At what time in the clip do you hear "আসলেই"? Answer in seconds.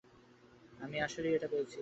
1.01-1.33